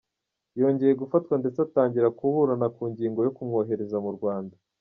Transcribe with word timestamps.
Yongeye 0.59 0.93
gufatwa 1.01 1.33
ndetse 1.41 1.59
atangira 1.65 2.13
kuburana 2.17 2.67
ku 2.75 2.83
ngingo 2.91 3.19
yo 3.25 3.31
kumwohereza 3.35 3.97
mu 4.05 4.11
Rwanda. 4.17 4.55